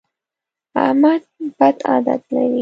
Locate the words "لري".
2.33-2.59